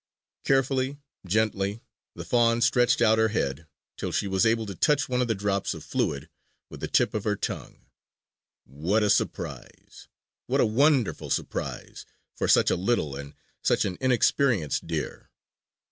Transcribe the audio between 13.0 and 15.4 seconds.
and such an inexperienced deer!